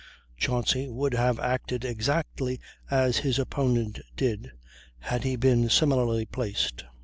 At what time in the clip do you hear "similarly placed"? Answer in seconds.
5.69-6.85